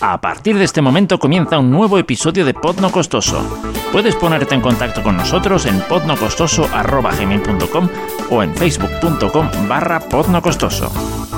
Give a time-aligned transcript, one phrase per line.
[0.00, 3.42] A partir de este momento comienza un nuevo episodio de Pod No Costoso.
[3.90, 7.88] Puedes ponerte en contacto con nosotros en podnocostoso.gmail.com
[8.30, 10.92] o en facebook.com barra podnocostoso.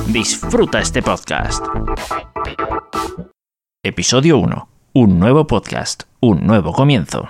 [0.08, 1.64] Disfruta este podcast.
[3.82, 4.68] Episodio 1.
[4.92, 6.02] Un nuevo podcast.
[6.20, 7.28] Un nuevo comienzo.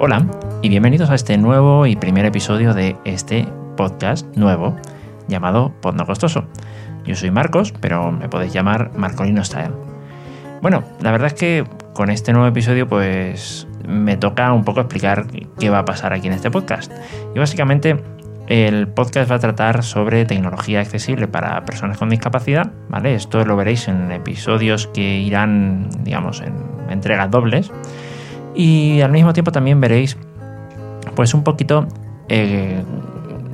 [0.00, 0.26] Hola
[0.62, 3.46] y bienvenidos a este nuevo y primer episodio de este
[3.76, 4.76] podcast nuevo
[5.28, 6.44] llamado Pod Costoso.
[7.04, 9.72] Yo soy Marcos, pero me podéis llamar Marcolino Style.
[10.62, 15.26] Bueno, la verdad es que con este nuevo episodio pues me toca un poco explicar
[15.58, 16.92] qué va a pasar aquí en este podcast.
[17.34, 18.02] Y básicamente
[18.48, 23.14] el podcast va a tratar sobre tecnología accesible para personas con discapacidad, ¿vale?
[23.14, 26.54] Esto lo veréis en episodios que irán, digamos, en
[26.90, 27.72] entregas dobles.
[28.54, 30.16] Y al mismo tiempo también veréis
[31.14, 31.86] pues un poquito
[32.28, 32.82] eh,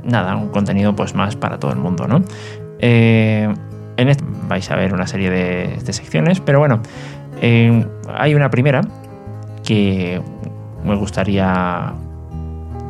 [0.05, 2.23] nada, un contenido pues más para todo el mundo, ¿no?
[2.79, 3.53] Eh,
[3.97, 6.81] en este vais a ver una serie de, secciones, pero bueno,
[7.41, 8.81] eh, hay una primera
[9.65, 10.21] que
[10.85, 11.93] me gustaría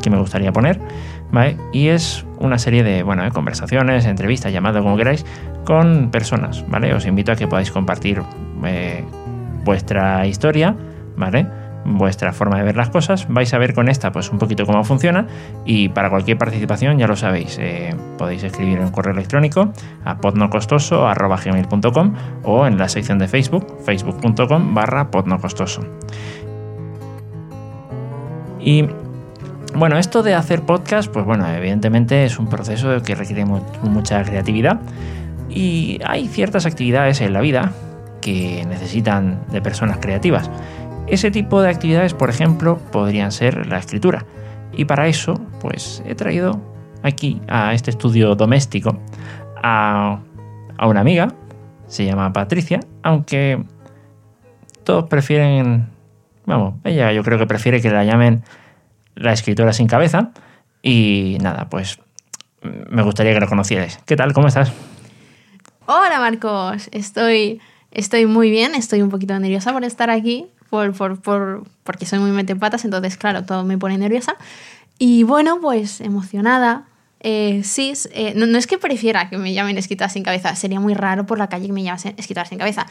[0.03, 0.81] que me gustaría poner,
[1.31, 1.57] ¿vale?
[1.73, 5.25] Y es una serie de, bueno, conversaciones, entrevistas, llamadas, como queráis,
[5.65, 6.93] con personas, ¿vale?
[6.93, 8.21] Os invito a que podáis compartir
[9.65, 10.75] vuestra historia,
[11.17, 11.47] ¿vale?
[11.85, 13.27] Vuestra forma de ver las cosas.
[13.29, 15.27] Vais a ver con esta pues un poquito cómo funciona
[15.65, 19.73] y para cualquier participación ya lo sabéis, eh, podéis escribir en correo electrónico
[20.05, 25.83] a podnocostoso.gmail.com o en la sección de Facebook, facebook.com barra podnocostoso.
[28.61, 28.87] Y
[29.75, 34.81] bueno, esto de hacer podcast, pues bueno, evidentemente es un proceso que requiere mucha creatividad
[35.49, 37.73] y hay ciertas actividades en la vida
[38.21, 40.51] que necesitan de personas creativas.
[41.07, 44.25] Ese tipo de actividades, por ejemplo, podrían ser la escritura.
[44.73, 46.61] Y para eso, pues he traído
[47.03, 48.99] aquí a este estudio doméstico
[49.63, 50.21] a,
[50.81, 51.35] una amiga,
[51.87, 53.63] se llama Patricia, aunque
[54.85, 55.89] todos prefieren,
[56.47, 58.43] vamos, ella yo creo que prefiere que la llamen
[59.15, 60.31] la escritora sin cabeza.
[60.83, 62.01] Y nada, pues
[62.63, 63.99] me gustaría que la conocierais.
[64.05, 64.33] ¿Qué tal?
[64.33, 64.73] ¿Cómo estás?
[65.87, 67.61] Hola Marcos, estoy,
[67.91, 72.19] estoy muy bien, estoy un poquito nerviosa por estar aquí, por, por, por, porque soy
[72.19, 74.37] muy metepatas, entonces claro, todo me pone nerviosa.
[74.99, 76.85] Y bueno, pues emocionada.
[77.21, 80.95] Eh, sí, eh, no, es que prefiera que me llamen escritora sin cabeza, sería muy
[80.95, 82.87] raro por la calle que me llamen escritora sin cabeza,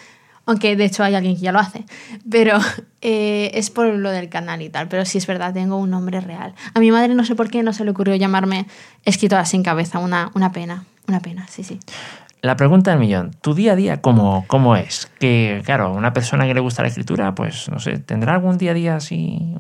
[0.46, 1.84] aunque de hecho hay alguien que ya lo hace,
[2.30, 2.60] pero
[3.02, 6.22] eh, es por lo del canal y tal, pero sí es verdad, tengo un nombre
[6.22, 6.54] real.
[6.76, 8.68] A mi madre no sé por qué no se le ocurrió llamarme
[9.06, 11.80] escritora sin cabeza, una, una pena, una pena, sí, sí.
[12.42, 15.12] La pregunta del millón, ¿tu día a día cómo, cómo es?
[15.20, 18.72] Que, claro, una persona que le gusta la escritura, pues, no sé, ¿tendrá algún día
[18.72, 19.56] a día así,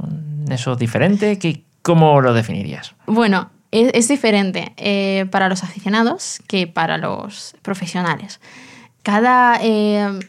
[0.50, 1.38] eso diferente?
[1.38, 2.96] ¿Qué, ¿Cómo lo definirías?
[3.06, 8.40] Bueno, es, diferente eh, para los aficionados que para los profesionales.
[9.04, 10.20] Cada, eh,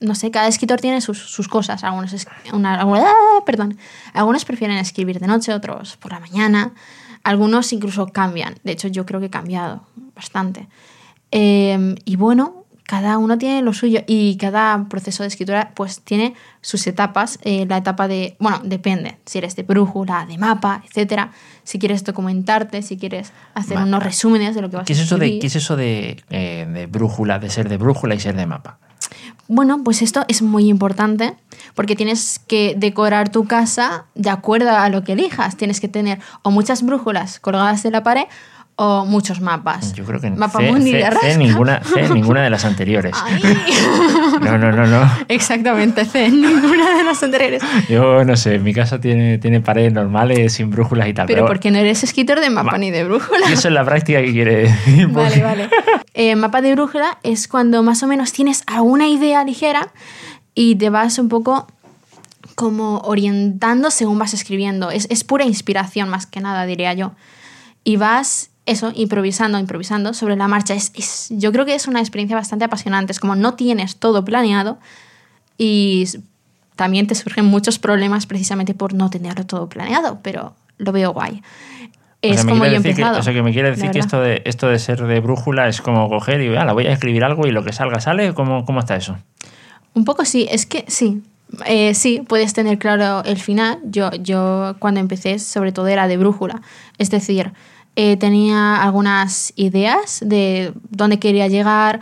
[0.00, 1.84] no sé, cada escritor tiene sus, cosas.
[1.84, 3.78] Algunos, ah, perdón,
[4.12, 6.72] algunos prefieren escribir de noche, otros por la mañana.
[7.22, 8.54] Algunos incluso cambian.
[8.64, 9.82] De hecho, yo creo que he cambiado
[10.14, 10.66] bastante.
[11.30, 16.34] Em, y bueno, cada uno tiene lo suyo y cada proceso de escritura pues tiene
[16.62, 17.38] sus etapas.
[17.42, 21.32] Eh, la etapa de, bueno, depende, si eres de brújula, de mapa, etcétera.
[21.64, 25.02] Si quieres documentarte, si quieres hacer unos resúmenes de lo que vas ¿Qué es a
[25.02, 28.36] eso de ¿Qué es eso de, eh, de brújula, de ser de brújula y ser
[28.36, 28.78] de mapa?
[29.48, 31.34] Bueno, pues esto es muy importante
[31.74, 35.56] porque tienes que decorar tu casa de acuerdo a lo que elijas.
[35.56, 38.24] Tienes que tener o muchas brújulas colgadas en la pared
[38.80, 39.92] o muchos mapas.
[39.92, 43.12] Yo creo que Mapa C, Mundi C, ninguna, C, ninguna de las anteriores.
[44.40, 45.10] No, no, no, no.
[45.26, 47.60] Exactamente, C, ninguna de las anteriores.
[47.88, 51.26] Yo no sé, mi casa tiene, tiene paredes normales, sin brújulas y tal.
[51.26, 53.50] Pero, porque no eres escritor de mapa ni de brújula.
[53.52, 55.08] Eso es la práctica que quiere decir.
[55.08, 55.68] Vale, vale.
[56.14, 59.88] Eh, mapa de brújula es cuando más o menos tienes alguna idea ligera
[60.54, 61.66] y te vas un poco
[62.54, 64.92] como orientando según vas escribiendo.
[64.92, 67.10] Es, es pura inspiración más que nada, diría yo.
[67.82, 70.74] Y vas eso, improvisando, improvisando sobre la marcha.
[70.74, 73.12] Es, yo creo que es una experiencia bastante apasionante.
[73.12, 74.78] Es como no tienes todo planeado
[75.56, 76.06] y
[76.76, 81.42] también te surgen muchos problemas precisamente por no tenerlo todo planeado, pero lo veo guay.
[82.22, 83.20] Es como yo he empezado.
[83.20, 86.08] Que, que me quiere decir que esto de, esto de ser de brújula es como
[86.08, 88.34] coger y, la voy a escribir algo y lo que salga sale.
[88.34, 89.16] ¿Cómo, cómo está eso?
[89.94, 91.22] Un poco sí, es que sí.
[91.64, 93.78] Eh, sí, puedes tener claro el final.
[93.84, 96.60] Yo, yo cuando empecé sobre todo era de brújula.
[96.98, 97.52] Es decir,
[98.00, 101.98] eh, tenía algunas ideas de dónde quería llegar,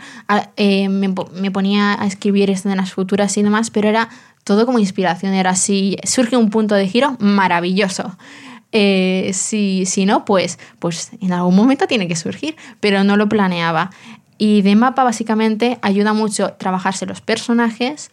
[0.55, 1.09] eh, me,
[1.49, 4.07] ponía a escribir escenas futuras y demás, pero era
[4.43, 8.15] todo como inspiración, era así, surge un punto de giro maravilloso.
[8.71, 13.27] Eh, si, si no, pues, pues en algún momento tiene que surgir, pero no lo
[13.27, 13.89] planeaba.
[14.37, 18.11] Y de mapa básicamente ayuda mucho trabajarse los personajes,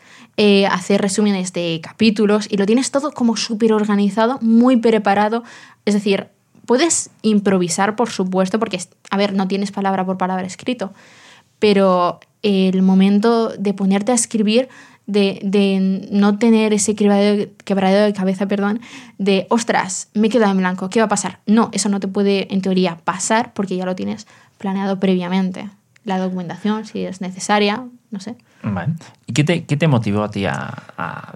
[0.70, 5.44] hacer resúmenes de capítulos y lo tienes todo como súper organizado, muy preparado.
[5.84, 6.30] Es decir,
[6.66, 8.80] puedes improvisar, por supuesto, porque,
[9.10, 10.92] a ver, no tienes palabra por palabra escrito,
[11.58, 14.68] pero el momento de ponerte a escribir
[15.06, 18.80] de, no tener ese quebradero de cabeza, perdón,
[19.18, 21.40] de, ostras, me he quedado en blanco, ¿qué va a pasar?
[21.46, 24.26] No, eso no te puede, en teoría, pasar porque ya lo tienes
[24.58, 25.68] planeado previamente.
[26.04, 28.36] La documentación, si es necesaria, no sé.
[29.26, 31.34] ¿Y qué te, qué te motivó a ti a,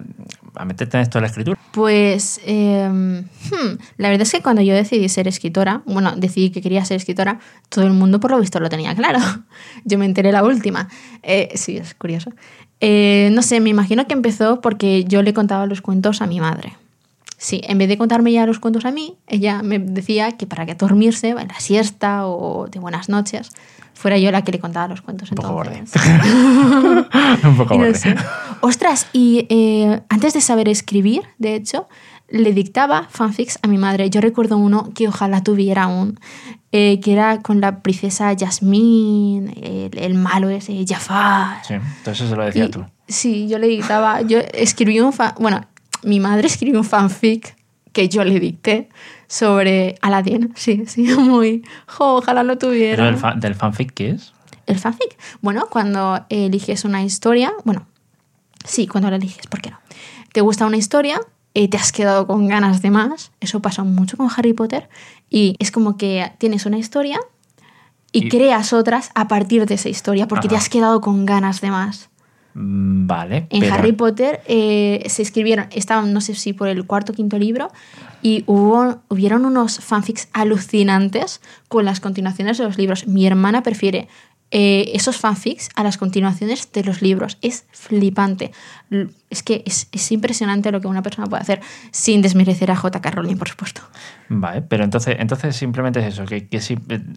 [0.64, 1.58] meterte en esto de la escritura?
[1.72, 6.62] Pues em, hmm, la verdad es que cuando yo decidí ser escritora, bueno, decidí que
[6.62, 9.18] quería ser escritora, todo el mundo por lo visto lo tenía claro.
[9.84, 10.88] Yo me enteré la última.
[11.22, 12.32] Eh, sí, es curioso.
[12.80, 16.40] Eh, no sé, me imagino que empezó porque yo le contaba los cuentos a mi
[16.40, 16.76] madre.
[17.36, 20.66] Sí, en vez de contarme ya los cuentos a mí, ella me decía que para
[20.66, 23.52] que dormirse, en la siesta o de buenas noches,
[23.98, 25.30] fuera yo la que le contaba los cuentos.
[25.32, 26.02] Un poco entonces.
[27.44, 27.92] Un poco y
[28.60, 31.88] Ostras, y eh, antes de saber escribir, de hecho,
[32.28, 34.08] le dictaba fanfics a mi madre.
[34.08, 36.20] Yo recuerdo uno que ojalá tuviera aún,
[36.70, 41.64] eh, que era con la princesa Jasmine, el, malo ese, Jafar.
[41.66, 42.84] Sí, entonces se lo decía tú.
[43.08, 45.62] Sí, yo le dictaba, yo escribí un fan, bueno,
[46.04, 47.56] mi madre escribió un fanfic
[47.92, 48.90] que yo le dicté
[49.28, 50.52] sobre Aladdin.
[50.56, 51.62] Sí, sí, muy.
[51.98, 53.04] ojalá lo tuviera.
[53.14, 54.32] ¿Pero del fanfic qué es?
[54.66, 55.16] El fanfic.
[55.40, 57.86] Bueno, cuando eliges una historia, bueno,
[58.64, 59.78] sí, cuando la eliges, ¿por qué no?
[60.32, 61.20] Te gusta una historia,
[61.66, 63.32] te has quedado con ganas de más.
[63.40, 64.88] Eso pasa mucho con Harry Potter.
[65.28, 67.18] Y es como que tienes una historia
[68.12, 71.70] y, creas otras a partir de esa historia porque te has quedado con ganas de
[71.70, 72.10] más.
[72.54, 73.46] Mm, vale.
[73.50, 77.38] En Harry Potter eh, se escribieron, estaban no sé si por el cuarto o quinto
[77.38, 77.70] libro,
[78.22, 83.06] y hubo, hubieron unos fanfics alucinantes con las continuaciones de los libros.
[83.06, 84.08] Mi hermana prefiere
[84.50, 87.36] eh, esos fanfics a las continuaciones de los libros.
[87.42, 88.50] Es flipante.
[89.28, 91.60] Es que es, impresionante lo que una persona puede hacer
[91.90, 93.10] sin desmerecer a J.K.
[93.10, 93.82] Rowling, por supuesto.
[94.30, 96.60] Vale, pero entonces, entonces simplemente es eso, que, que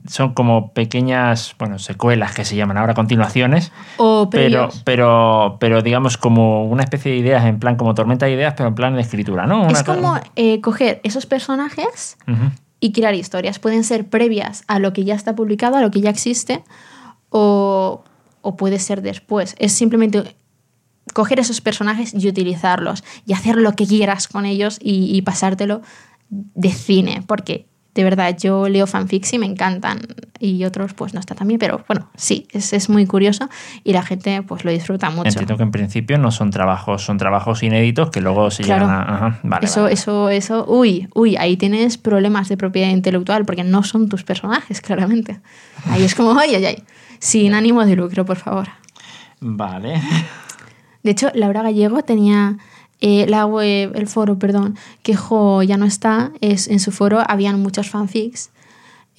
[0.09, 3.71] son como pequeñas, bueno, secuelas que se llaman ahora continuaciones.
[3.95, 8.33] O pero, pero, pero digamos como una especie de ideas, en plan como tormenta de
[8.33, 9.69] ideas, pero en plan de escritura, ¿no?
[9.69, 12.17] es como eh, coger esos personajes
[12.81, 13.59] y crear historias.
[13.59, 16.61] Pueden ser previas a lo que ya está publicado, a lo que ya existe
[17.31, 18.03] o,
[18.57, 19.55] puede ser después.
[19.57, 20.35] Es simplemente
[21.13, 25.81] coger esos personajes y utilizarlos y hacer lo que quieras con ellos y, pasártelo
[26.29, 29.99] de cine, porque de verdad yo leo fanfics y me encantan
[30.39, 33.49] y otros pues no está tan bien, pero bueno, sí, es, muy curioso
[33.83, 35.27] y la gente pues lo disfruta mucho.
[35.27, 39.39] Entiendo que en principio no son trabajos, son trabajos inéditos que luego se llegan a...
[39.61, 44.23] eso, eso, eso, uy, uy, ahí tienes problemas de propiedad intelectual porque no son tus
[44.23, 45.41] personajes, claramente.
[45.89, 46.83] Ahí es como, ay, ay, ay.
[47.21, 48.68] Sin ánimo de lucro, por favor.
[49.39, 50.01] Vale.
[51.03, 52.57] De hecho, Laura Gallego tenía
[53.00, 57.62] eh, la web, el foro, perdón, que ya no está, es, en su foro habían
[57.62, 58.50] muchos fanfics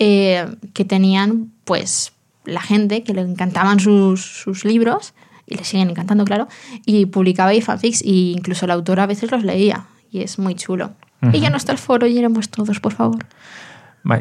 [0.00, 2.12] eh, que tenían, pues,
[2.44, 5.14] la gente que le encantaban sus, libros,
[5.46, 6.48] y le siguen encantando, claro,
[6.84, 10.56] y publicaba ahí fanfics, e incluso la autora a veces los leía, y es muy
[10.56, 10.93] chulo.
[11.32, 13.26] Y ya no está el foro, y éramos todos, por favor.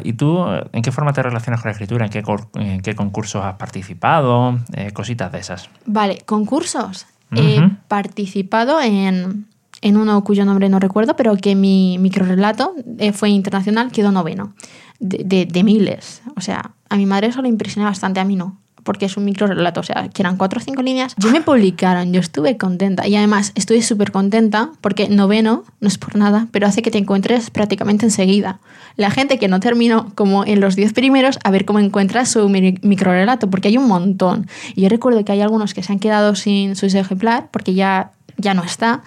[0.03, 2.05] ¿Y tú en qué forma te relacionas con la escritura?
[2.05, 4.59] ¿En qué, concursos has participado?
[4.73, 5.69] Eh, cositas de esas.
[5.85, 7.07] Vale, concursos.
[7.33, 9.47] He participado en,
[9.83, 14.53] uno cuyo nombre no recuerdo, pero que mi microrelato eh, fue internacional, quedó noveno,
[14.99, 16.21] de, de, miles.
[16.35, 19.25] O sea, a mi madre eso le impresionó bastante, a mí no porque es un
[19.25, 21.15] micro relato, o sea, que eran cuatro o cinco líneas.
[21.17, 25.97] Yo me publicaron, yo estuve contenta y además estuve súper contenta porque noveno, no es
[25.97, 28.59] por nada, pero hace que te encuentres prácticamente enseguida.
[28.95, 32.47] La gente que no terminó como en los diez primeros, a ver cómo encuentras su
[32.49, 34.47] micro relato, porque hay un montón.
[34.75, 38.11] Y yo recuerdo que hay algunos que se han quedado sin su ejemplar porque ya
[38.37, 39.03] ya no está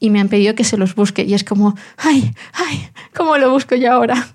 [0.00, 3.50] y me han pedido que se los busque y es como, ay, ay, ¿cómo lo
[3.50, 4.34] busco yo ahora?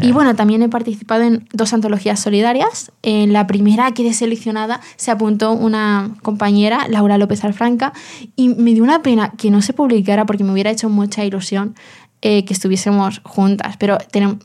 [0.00, 2.92] Y bueno, también he participado en dos antologías solidarias.
[3.02, 7.92] En la primera quedé seleccionada, se apuntó una compañera, Laura López Alfranca,
[8.36, 11.74] y me dio una pena que no se publicara porque me hubiera hecho mucha ilusión
[12.20, 13.76] eh, que estuviésemos juntas.
[13.78, 13.98] Pero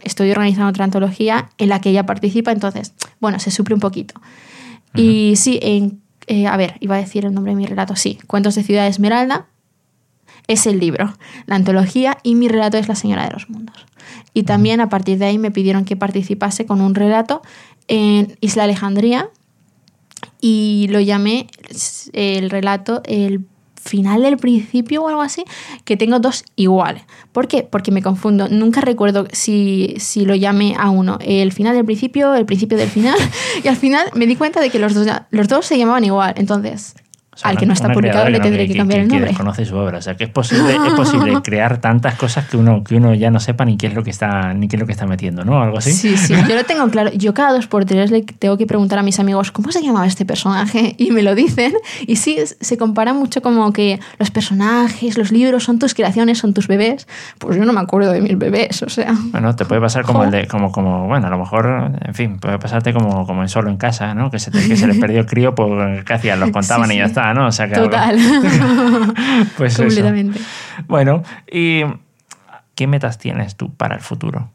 [0.03, 4.21] estoy organizando otra antología en la que ella participa, entonces, bueno, se suple un poquito.
[4.95, 8.19] Y sí, en, eh, a ver, iba a decir el nombre de mi relato, sí,
[8.27, 9.47] Cuentos de Ciudad Esmeralda,
[10.47, 11.13] es el libro,
[11.45, 13.85] la antología, y mi relato es La Señora de los Mundos.
[14.33, 17.41] Y también a partir de ahí me pidieron que participase con un relato
[17.88, 19.29] en Isla Alejandría
[20.41, 21.47] y lo llamé
[22.13, 23.45] el relato El
[23.83, 25.43] final del principio o algo así,
[25.83, 27.03] que tengo dos iguales.
[27.31, 27.63] ¿Por qué?
[27.63, 28.47] Porque me confundo.
[28.50, 32.89] Nunca recuerdo si, si lo llamé a uno el final del principio, el principio del
[32.89, 33.17] final,
[33.63, 36.33] y al final me di cuenta de que los dos, los dos se llamaban igual.
[36.38, 36.95] Entonces,
[37.33, 39.25] O sea, al que no está publicado le tendré que, cambiar el nombre.
[39.25, 39.97] Que desconoce su obra.
[39.97, 43.31] O sea, que es posible, es posible crear tantas cosas que uno, que uno ya
[43.31, 45.43] no sepa ni qué es lo que está, ni qué es lo que está metiendo,
[45.43, 45.61] ¿no?
[45.61, 45.91] Algo así.
[45.91, 47.11] Sí, sí, yo lo tengo claro.
[47.13, 50.05] Yo cada dos por tres le tengo que preguntar a mis amigos cómo se llamaba
[50.05, 51.73] este personaje y me lo dicen.
[52.05, 56.53] Y sí, se compara mucho como que los personajes, los libros son tus creaciones, son
[56.53, 57.07] tus bebés.
[57.39, 59.13] Pues yo no me acuerdo de mis bebés, o sea.
[59.31, 62.37] Bueno, te puede pasar como el de, como, como, bueno, a lo mejor, en fin,
[62.39, 64.29] puede pasarte como, como en solo en casa, ¿no?
[64.29, 65.55] Que se, que se les perdió el crío,
[66.05, 66.39] ¿qué hacían?
[66.39, 67.13] Los contaban Sí, y ya sí.
[67.32, 67.48] Está, ¿no?
[67.48, 68.18] O sea que Total.
[69.58, 69.84] Pues eso.
[69.84, 70.39] Completamente.
[70.88, 71.84] Bueno, ¿y
[72.75, 74.50] qué metas tienes tú para el futuro?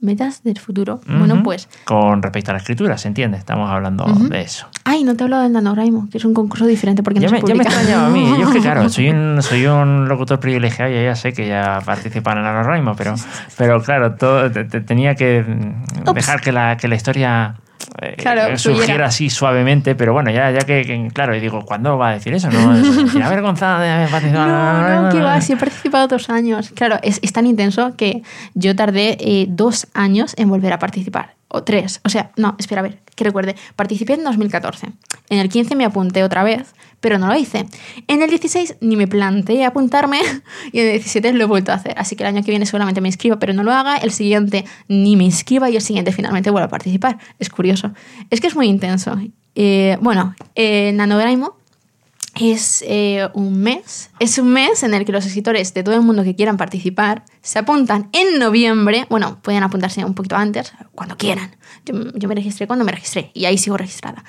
[0.00, 1.00] Metas del futuro.
[1.08, 1.68] Bueno, pues.
[1.84, 3.36] Con respecto a la escritura, ¿se entiende?
[3.36, 4.68] Estamos hablando de eso.
[4.84, 7.32] Ay, no te he hablado del NaNoWriMo, que es un concurso diferente porque Ya no
[7.32, 7.74] me, se ya me publica.
[7.80, 8.28] extrañaba a mí.
[8.38, 11.80] Yo es que, claro, soy un, soy un locutor privilegiado y ya sé que ya
[11.84, 13.16] participa en el NaNoWriMo, pero,
[13.56, 15.44] pero claro, todo, te- te- tenía que
[16.06, 16.14] Ups.
[16.14, 17.56] dejar que la, que la historia
[18.00, 21.96] eh, Claro, eh, así suavemente, pero bueno, ya, ya que, que, claro, y digo, ¿cuándo
[21.98, 22.50] va a decir eso?
[22.50, 25.56] No, es- sin avergonzada de haber participado en el No, no, que va, sí he
[25.56, 26.70] participado dos años.
[26.74, 28.22] Claro, es, es tan intenso que
[28.54, 31.37] yo tardé eh, dos años en volver a participar.
[31.48, 32.00] O tres.
[32.04, 33.56] O sea, no, espera, a ver, que recuerde.
[33.74, 34.88] Participé en 2014.
[35.30, 37.66] En el 15 me apunté otra vez, pero no lo hice.
[38.06, 40.20] En el 16 ni me planteé apuntarme
[40.72, 41.94] y en el 17 lo he vuelto a hacer.
[41.96, 43.96] Así que el año que viene seguramente me inscriba, pero no lo haga.
[43.96, 47.18] El siguiente ni me inscriba y el siguiente finalmente vuelvo a participar.
[47.38, 47.92] Es curioso.
[48.30, 49.18] Es que es muy intenso.
[49.54, 51.56] Eh, bueno, eh, NaNoWriMo
[52.40, 54.10] es eh, un mes.
[54.18, 57.24] Es un mes en el que los escritores de todo el mundo que quieran participar
[57.42, 59.06] se apuntan en noviembre.
[59.08, 61.56] Bueno, pueden apuntarse un poquito antes, cuando quieran.
[61.84, 64.24] Yo, yo me registré cuando me registré y ahí sigo registrada.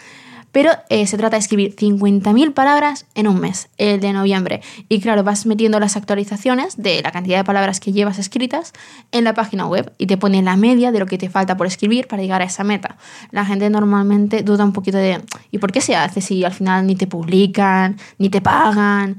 [0.52, 4.62] Pero eh, se trata de escribir 50.000 palabras en un mes, el de noviembre.
[4.88, 8.74] Y claro, vas metiendo las actualizaciones de la cantidad de palabras que llevas escritas
[9.12, 11.68] en la página web y te pone la media de lo que te falta por
[11.68, 12.98] escribir para llegar a esa meta.
[13.32, 16.88] La gente normalmente duda un poquito de ¿y por qué se hace si al final
[16.88, 19.18] ni te publican, ni te pagan?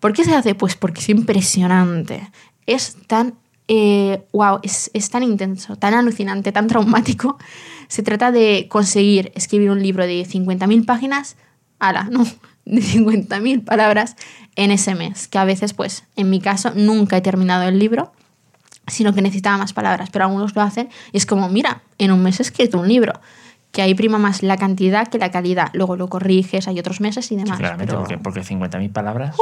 [0.00, 0.54] ¿Por qué se hace?
[0.54, 2.30] Pues porque es impresionante.
[2.66, 3.34] Es tan
[3.72, 7.38] eh, wow, es, es tan intenso, tan alucinante, tan traumático.
[7.90, 11.36] Se trata de conseguir escribir un libro de 50.000 páginas,
[11.80, 12.24] ala, no,
[12.64, 14.14] de 50.000 palabras
[14.54, 18.12] en ese mes, que a veces, pues, en mi caso, nunca he terminado el libro,
[18.86, 22.22] sino que necesitaba más palabras, pero algunos lo hacen y es como, mira, en un
[22.22, 23.20] mes he escrito un libro,
[23.72, 27.26] que ahí prima más la cantidad que la calidad, luego lo corriges, hay otros meses
[27.26, 27.58] y Sí, demás.
[27.58, 29.36] claramente, pero porque, porque 50.000 palabras.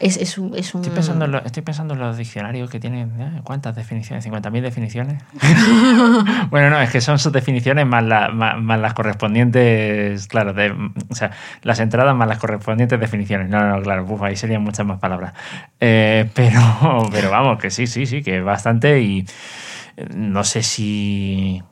[0.00, 0.54] es, es un...
[0.56, 3.20] Es un Estoy pensando, en lo- estoy pensando en los diccionarios que tienen.
[3.20, 3.40] ¿eh?
[3.44, 4.24] ¿Cuántas definiciones?
[4.26, 5.22] ¿50.000 definiciones?
[6.50, 10.26] bueno, no, es que son sus definiciones más, la- más, más las correspondientes.
[10.28, 10.70] Claro, de-
[11.10, 11.32] o sea,
[11.62, 13.48] las entradas más las correspondientes definiciones.
[13.50, 15.34] No, no, claro, uf, ahí serían muchas más palabras.
[15.80, 16.60] Eh, pero,
[17.12, 19.00] pero vamos, que sí, sí, sí, que bastante.
[19.02, 19.26] Y
[19.96, 21.62] eh, no sé si.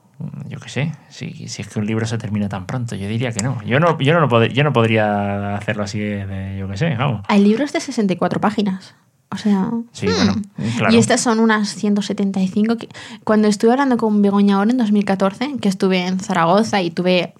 [0.49, 3.33] Yo qué sé, si, si es que un libro se termina tan pronto, yo diría
[3.33, 3.63] que no.
[3.65, 6.95] Yo no, yo no, lo pod- yo no podría hacerlo así de, yo qué sé,
[6.95, 7.23] vamos.
[7.29, 8.95] Hay libros de 64 páginas.
[9.31, 9.71] O sea.
[9.93, 10.13] Sí, hmm.
[10.15, 10.35] bueno,
[10.79, 10.95] claro.
[10.95, 12.77] Y estas son unas 175.
[12.77, 12.89] Que...
[13.25, 17.35] Cuando estuve hablando con Begoña ahora en 2014, que estuve en Zaragoza y tuve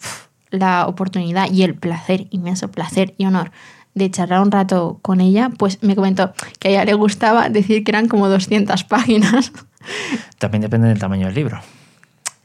[0.50, 3.52] la oportunidad y el placer, inmenso placer y honor
[3.95, 7.83] de charlar un rato con ella, pues me comentó que a ella le gustaba decir
[7.83, 9.52] que eran como 200 páginas.
[10.38, 11.61] También depende del tamaño del libro.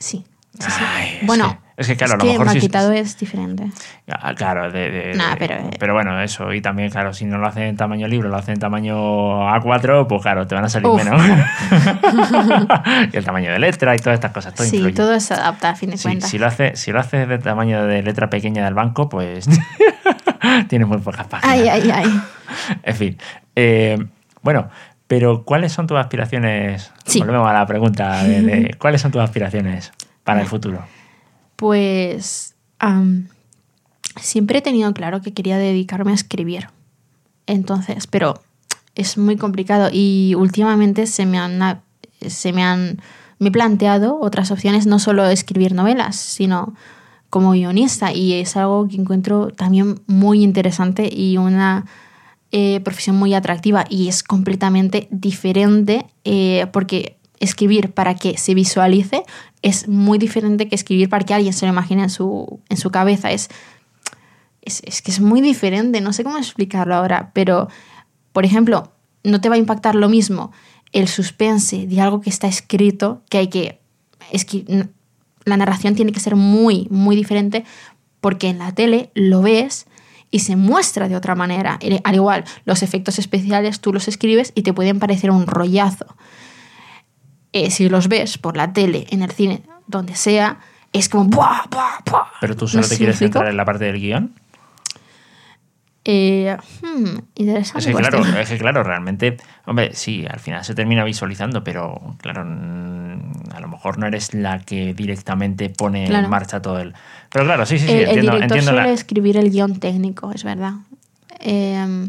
[0.01, 0.25] Sí.
[0.60, 0.84] sí, sí.
[0.86, 3.65] Ay, es bueno, que- es que, claro, a lo que mejor maquetado es diferente.
[4.08, 5.70] Ah, Claro, de, de- Nah, de- pero, eh.
[5.79, 6.53] pero bueno, eso.
[6.53, 8.96] Y también, claro, si no lo hacen en tamaño libro, lo hacen en tamaño
[9.50, 11.03] A4, pues claro, te van a salir Uf.
[11.03, 11.20] menos.
[13.13, 14.53] y el tamaño de letra y todas estas cosas.
[14.53, 14.96] Todo sí, influye.
[14.96, 16.29] todo se adapta a fin de Sí, cuentas.
[16.29, 19.48] si, lo haces si lo haces de tamaño de letra pequeña del banco, pues
[20.67, 21.55] tienes muy pocas páginas.
[21.58, 22.22] Ay, ay, ay.
[22.84, 23.17] En fin.
[23.55, 23.98] eh,
[24.43, 24.70] bueno,
[25.12, 26.89] pero ¿cuáles son tus aspiraciones?
[27.03, 27.20] Sí.
[27.20, 29.91] Volvemos a la pregunta de, de ¿cuáles son tus aspiraciones
[30.24, 30.86] para el futuro?
[31.58, 32.56] Pues
[34.15, 36.70] siempre he tenido claro que quería dedicarme a escribir.
[37.46, 38.41] Entonces, pero
[38.96, 41.82] es muy complicado y últimamente se me han,
[42.25, 43.01] se me han
[43.38, 46.74] me he planteado otras opciones, no solo escribir novelas, sino
[47.30, 51.86] como guionista y es algo que encuentro también muy interesante y una
[52.51, 59.24] eh, profesión muy atractiva y es completamente diferente eh, porque escribir para que se visualice
[59.62, 62.91] es muy diferente que escribir para que alguien se lo imagine en su, en su
[62.91, 63.31] cabeza.
[63.31, 63.50] Es,
[64.62, 67.67] es, es que es muy diferente, no sé cómo explicarlo ahora, pero,
[68.31, 68.91] por ejemplo,
[69.24, 70.51] no te va a impactar lo mismo
[70.93, 73.79] el suspense de algo que está escrito, que hay que...
[74.31, 74.89] escri-
[75.46, 77.65] la narración tiene que ser muy, muy diferente,
[78.20, 79.88] porque en la tele lo ves
[80.32, 81.78] y se muestra de otra manera.
[82.04, 86.08] Al igual, los efectos especiales tú los escribes y te pueden parecer un rollazo.
[87.54, 90.60] Eh, si los ves por la tele, en el cine, donde sea,
[90.94, 91.26] es como...
[91.26, 92.28] ¡buah, buah, buah!
[92.40, 94.34] Pero tú solo No te quieres centrar en la parte del guion.
[96.03, 97.79] Eh, hmm, interesante.
[97.79, 98.41] Es que, claro, cuestión.
[98.41, 103.60] es que claro, realmente, hombre, sí, al final se termina visualizando, pero claro, mm, a
[103.60, 106.24] lo mejor no eres la que directamente pone Claro.
[106.25, 106.93] en marcha todo el.
[107.31, 109.79] Pero claro, sí, sí, sí, el, el entiendo, director entiendo suele la- escribir el guion
[109.79, 110.74] técnico, es verdad.
[111.39, 112.08] Eh,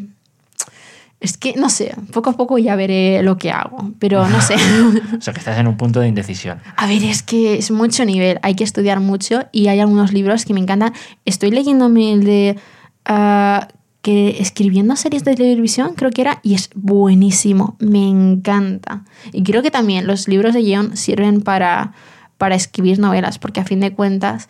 [1.20, 4.56] es que, no sé, poco a poco ya veré lo que hago, pero no sé.
[5.18, 6.60] O sea, que estás en un punto de indecisión.
[6.76, 10.44] A ver, es que es mucho nivel, hay que estudiar mucho y hay algunos libros
[10.44, 10.92] que me encantan.
[11.24, 12.58] Estoy leyéndome el de
[13.04, 13.68] ah,
[14.02, 19.04] que escribiendo series de televisión, creo que era, y es buenísimo, me encanta.
[19.32, 21.92] Y creo que también los libros de guion sirven para,
[22.36, 24.48] para escribir novelas, porque a fin de cuentas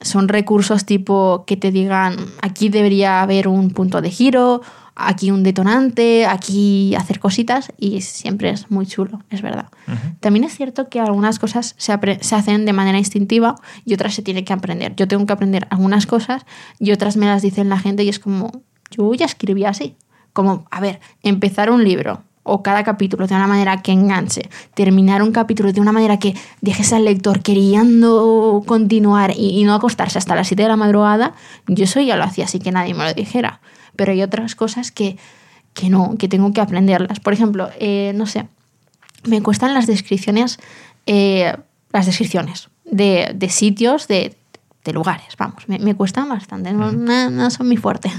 [0.00, 4.60] son recursos tipo que te digan, aquí debería haber un punto de giro,
[4.94, 9.70] aquí un detonante, aquí hacer cositas, y siempre es muy chulo, es verdad.
[10.20, 14.22] También es cierto que algunas cosas se, se hacen de manera instintiva y otras se
[14.22, 14.94] tiene que aprender.
[14.94, 16.46] Yo tengo que aprender algunas cosas
[16.78, 18.52] y otras me las dicen la gente y es como,
[18.90, 19.96] yo ya escribí así.
[20.32, 25.22] Como, a ver, empezar un libro o cada capítulo de una manera que enganche, terminar
[25.22, 30.18] un capítulo de una manera que dejes al lector queriendo continuar y, y no acostarse
[30.18, 31.34] hasta las 7 de la madrugada,
[31.66, 33.60] yo eso ya lo hacía así que nadie me lo dijera.
[33.96, 35.16] Pero hay otras cosas que,
[35.72, 37.20] que no, que tengo que aprenderlas.
[37.20, 38.46] Por ejemplo, eh, no sé,
[39.24, 40.58] me cuestan las descripciones,
[41.06, 41.56] eh,
[41.92, 44.36] las descripciones de, de sitios, de,
[44.84, 48.10] de lugares, vamos, me, me cuestan bastante, no, no- no son muy fuerte.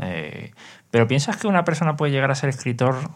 [0.00, 0.52] Eh,
[0.90, 3.10] pero piensas que una persona puede llegar a ser escritor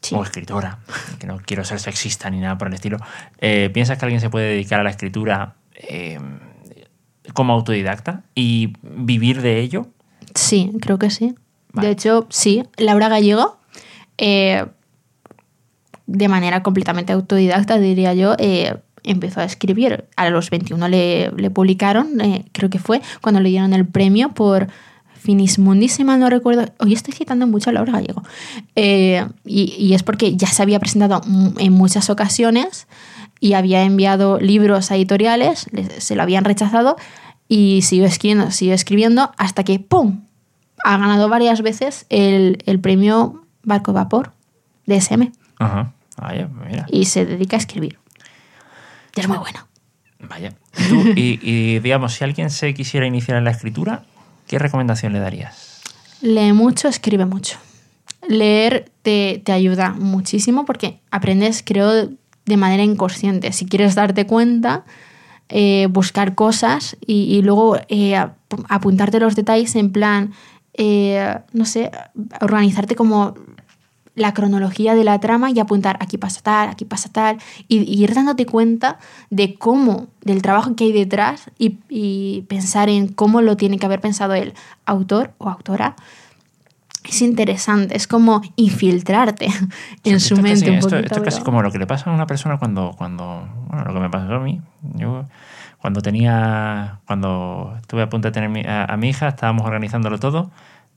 [0.00, 0.16] Sí.
[0.16, 0.78] o escritora,
[1.20, 2.98] que no quiero ser sexista ni nada por el estilo.
[3.38, 6.18] eh, ¿Piensas que alguien se puede dedicar a la escritura eh,
[7.34, 9.86] como autodidacta y vivir de ello?
[10.34, 11.34] Sí, creo que sí.
[11.72, 11.86] Vale.
[11.86, 13.58] De hecho, sí, Laura Gallego,
[14.18, 14.68] de
[16.28, 18.34] manera completamente autodidacta, diría yo,
[19.04, 20.04] empezó a escribir.
[20.16, 24.30] A los 21 le, le publicaron, eh, creo que fue, cuando le dieron el premio
[24.30, 24.68] por
[25.22, 26.64] Finis Mundi, si mal no recuerdo.
[26.78, 28.22] Hoy estoy citando mucho a Laura Gallego.
[28.74, 31.20] Eh, y, y es porque ya se había presentado
[31.58, 32.86] en muchas ocasiones
[33.40, 36.96] y había enviado libros a editoriales, le- se lo habían rechazado
[37.48, 40.22] y siguió escribiendo, siguió escribiendo hasta que ¡pum!
[40.84, 44.32] ha ganado varias veces el, el premio Barco Vapor
[44.86, 45.92] de SM Ajá.
[46.16, 46.86] Vaya, mira.
[46.90, 47.98] y se dedica a escribir.
[49.16, 49.66] Y es muy bueno.
[50.28, 50.54] Vaya.
[50.78, 51.02] ¿Y, tú?
[51.16, 54.04] y, y, digamos, si alguien se quisiera iniciar en la escritura,
[54.52, 55.80] ¿qué recomendación le darías?
[56.20, 57.56] Lee mucho, escribe mucho.
[58.28, 62.10] Leer te, te ayuda muchísimo porque aprendes, creo,
[62.44, 63.50] de manera inconsciente.
[63.52, 64.84] Si quieres darte cuenta,
[65.48, 68.36] eh, buscar cosas y, luego eh, ap-
[68.68, 70.34] apuntarte los detalles en plan,
[70.74, 71.90] eh, no sé,
[72.42, 73.34] organizarte como
[74.14, 78.02] la cronología de la trama y apuntar aquí pasa tal, aquí pasa tal, y, y
[78.04, 78.98] ir dándote cuenta
[79.30, 83.86] de cómo, del trabajo que hay detrás y, y pensar en cómo lo tiene que
[83.86, 84.52] haber pensado el
[84.84, 85.96] autor o autora.
[87.04, 89.46] Es interesante, es como infiltrarte
[90.04, 91.06] en Esto su mente casi- un esto, poquito.
[91.14, 93.94] esto es casi como lo que le pasa a una persona cuando, cuando bueno, lo
[93.94, 94.60] que me pasó a mí.
[94.94, 95.24] Yo,
[95.80, 100.50] cuando tenía, cuando estuve a punto de tener a, a mi hija, estábamos organizándolo todo.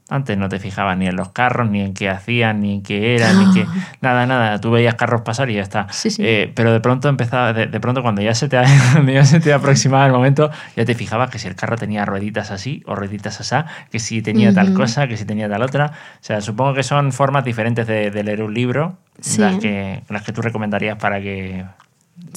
[0.07, 3.15] Antes no te fijabas ni en los carros, ni en qué hacían, ni en qué
[3.15, 3.65] eran, ni qué.
[4.01, 4.61] Nada, nada.
[4.61, 5.87] Tú veías carros pasar y ya está.
[5.89, 6.21] Sí, sí.
[6.23, 8.61] Eh, pero de pronto empezaba, de, de pronto cuando ya se te
[8.93, 12.05] cuando ya se te aproximaba el momento, ya te fijabas que si el carro tenía
[12.05, 15.87] rueditas así o rueditas asá, que si tenía tal cosa, que si tenía tal otra.
[15.87, 19.41] O sea, supongo que son formas diferentes de, de leer un libro, Sí.
[19.41, 21.65] las, que, las que tú recomendarías para que.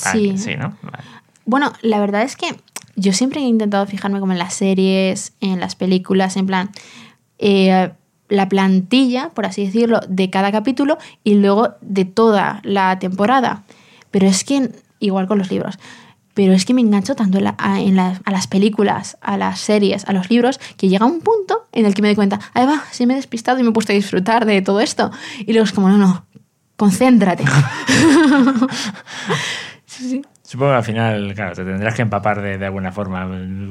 [0.03, 0.31] para Sí.
[0.31, 0.75] que- sí, ¿no?
[0.81, 1.05] Vale.
[1.45, 2.47] Bueno, la verdad es que
[2.97, 6.71] yo siempre he intentado fijarme como en las series, en las películas, en plan,
[7.39, 7.91] eh,
[8.29, 13.65] la plantilla, por así decirlo, de cada capítulo y luego de toda la temporada.
[14.11, 14.71] Pero es que,
[15.01, 15.79] igual con los libros,
[16.35, 19.37] pero es que me engancho tanto en la- a, en la- a las películas, a
[19.37, 22.39] las series, a los libros, que llega un punto en el que me doy cuenta,
[22.55, 25.11] ahí va, sí me he despistado y me he puesto a disfrutar de todo esto.
[25.41, 26.27] Y luego es como, no, no,
[26.77, 27.45] concéntrate.
[29.87, 30.23] sí, sí.
[30.49, 33.29] Supongo que al final, claro, te tendrás que empapar de, de alguna forma,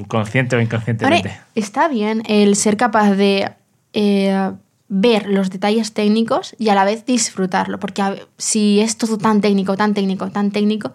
[0.08, 1.36] consciente o inconscientemente.
[1.56, 3.52] Está bien el ser capaz de
[3.94, 4.52] eh,
[4.88, 9.76] ver los detalles técnicos y a la vez disfrutarlo, porque si es todo tan técnico,
[9.76, 10.94] tan técnico, tan técnico,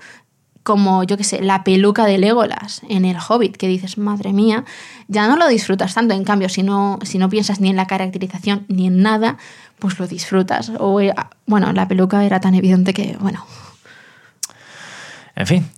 [0.63, 4.65] como yo que sé, la peluca de Legolas en el Hobbit, que dices, madre mía,
[5.09, 6.15] ya no lo disfrutas tanto.
[6.15, 9.37] En cambio, si no, si no piensas ni en la caracterización ni en nada,
[9.81, 10.71] pues lo disfrutas.
[10.79, 11.13] O, eh,
[11.47, 13.45] bueno, la peluca era tan evidente que, bueno,
[15.35, 15.71] En fin.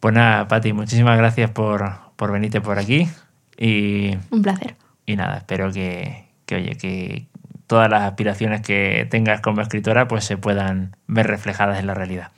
[0.00, 3.08] Pues nada, Pati, muchísimas gracias por, por venirte por aquí
[3.56, 4.74] y un placer.
[5.06, 7.26] y nada, espero que, que, oye, que
[7.68, 12.30] todas las aspiraciones que tengas como escritora pues se puedan ver reflejadas en la realidad.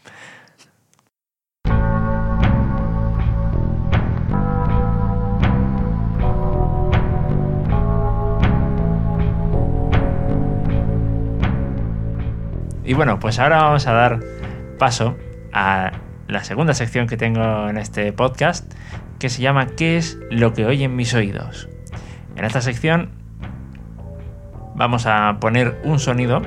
[12.84, 14.20] Y bueno, pues ahora vamos a dar
[14.78, 15.16] paso
[15.54, 15.92] a
[16.28, 18.74] la segunda sección que tengo en este podcast,
[19.18, 21.68] que se llama ¿Qué es lo que oyen mis oídos?
[22.36, 23.10] En esta sección
[24.74, 26.42] vamos a poner un sonido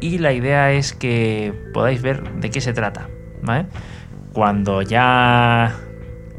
[0.00, 3.08] y la idea es que podáis ver de qué se trata.
[4.32, 5.74] Cuando ya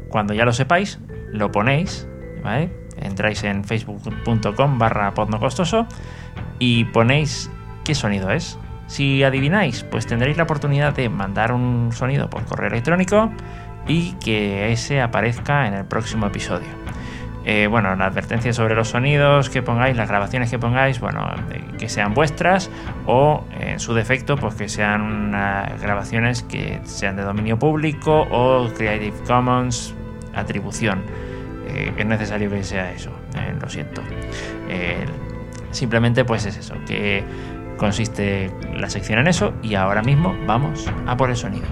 [0.08, 0.98] cuando ya lo sepáis,
[1.32, 2.08] lo ponéis,
[3.00, 5.86] entráis en facebook.com barra podnocostoso
[6.58, 7.50] y ponéis
[7.84, 8.58] qué sonido es.
[8.88, 13.30] Si adivináis, pues tendréis la oportunidad de mandar un sonido por correo electrónico
[13.86, 16.68] y que ese aparezca en el próximo episodio.
[17.44, 21.26] Eh, bueno, la advertencia sobre los sonidos que pongáis, las grabaciones que pongáis, bueno,
[21.78, 22.70] que sean vuestras
[23.06, 25.32] o en su defecto, pues que sean
[25.80, 29.94] grabaciones que sean de dominio público o Creative Commons
[30.34, 31.02] atribución.
[31.68, 34.02] Eh, es necesario que sea eso, eh, lo siento.
[35.70, 37.22] simplemente pues es eso, que
[37.78, 41.66] consiste la sección en eso y ahora mismo vamos a por el sonido.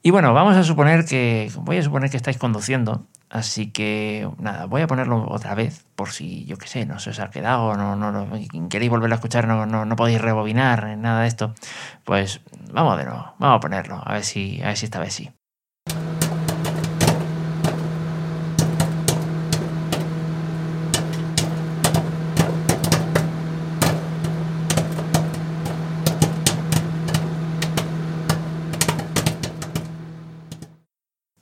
[0.00, 4.66] Y bueno, vamos a suponer que, voy a suponer que estáis conduciendo, así que nada,
[4.66, 7.76] voy a ponerlo otra vez por si, yo qué sé, no se os ha quedado,
[7.76, 11.54] no, no, no queréis volverlo a escuchar, no, no, no podéis rebobinar, nada de esto,
[12.04, 12.40] pues
[12.72, 15.30] vamos de nuevo, vamos a ponerlo, a ver si, a ver si esta vez sí.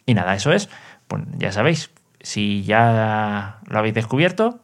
[0.09, 0.69] Y nada, eso es.
[1.09, 1.91] Pues ya sabéis,
[2.21, 4.61] si ya lo habéis descubierto,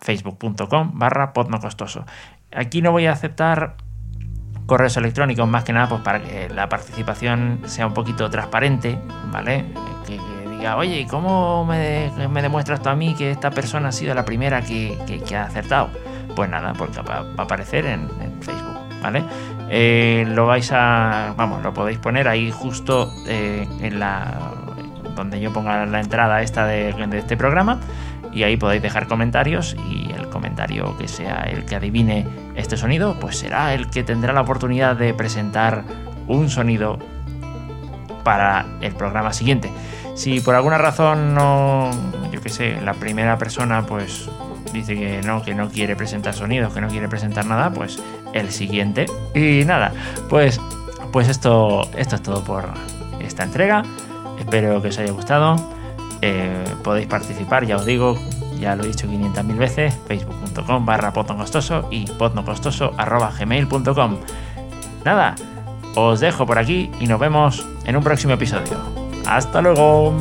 [0.00, 2.04] facebook.com barra podnocostoso.
[2.52, 3.76] Aquí no voy a aceptar
[4.66, 8.98] correos electrónicos más que nada pues para que la participación sea un poquito transparente,
[9.30, 9.64] ¿vale?
[10.06, 14.14] Que, diga, oye, ¿cómo me, me, demuestras tú a mí que esta persona ha sido
[14.14, 14.96] la primera que,
[15.34, 15.90] ha acertado?
[16.36, 18.08] Pues nada, porque va, a aparecer en,
[18.40, 19.24] Facebook, ¿vale?
[19.68, 24.63] Eh, lo vais a, vamos, lo podéis poner ahí justo eh, en la
[25.14, 27.80] donde yo ponga la entrada esta de, este programa
[28.32, 33.16] y ahí podéis dejar comentarios y el comentario que sea el que adivine este sonido,
[33.20, 35.84] pues será el que tendrá la oportunidad de presentar
[36.26, 36.98] un sonido
[38.24, 39.70] para el programa siguiente.
[40.14, 41.90] Si por alguna razón no,
[42.32, 44.28] yo qué sé, la primera persona pues
[44.72, 48.50] dice que no, que no quiere presentar sonidos, que no quiere presentar nada, pues el
[48.50, 49.06] siguiente.
[49.34, 49.92] Y nada,
[50.28, 50.60] pues,
[51.12, 52.68] pues esto, esto es todo por
[53.20, 53.82] esta entrega.
[54.38, 55.56] Espero que os haya gustado.
[56.22, 58.18] Eh, podéis participar, ya os digo,
[58.58, 62.92] ya lo he dicho 500.000 veces, facebook.com barra potnocostoso y potnocostoso.
[65.04, 65.34] Nada,
[65.96, 68.78] os dejo por aquí y nos vemos en un próximo episodio.
[69.26, 70.14] ¡Hasta luego!